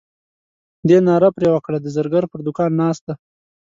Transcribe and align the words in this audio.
دې 0.87 0.97
ناره 1.07 1.29
پر 1.35 1.43
وکړه 1.53 1.77
د 1.81 1.87
زرګر 1.95 2.23
پر 2.31 2.39
دوکان 2.47 2.71
ناست 2.81 3.01
دی. 3.07 3.15